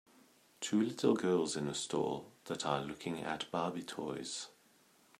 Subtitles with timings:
[0.61, 4.47] Two little girls in a store that are looking at barbie toys.